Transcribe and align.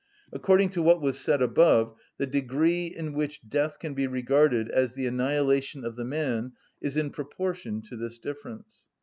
According 0.33 0.69
to 0.69 0.81
what 0.81 0.99
was 0.99 1.19
said 1.19 1.43
above, 1.43 1.93
the 2.17 2.25
degree 2.25 2.87
in 2.87 3.13
which 3.13 3.39
death 3.47 3.77
can 3.77 3.93
be 3.93 4.07
regarded 4.07 4.67
as 4.71 4.95
the 4.95 5.05
annihilation 5.05 5.85
of 5.85 5.95
the 5.95 6.03
man 6.05 6.53
is 6.81 6.97
in 6.97 7.11
proportion 7.11 7.83
to 7.83 7.95
this 7.95 8.17
difference. 8.17 8.87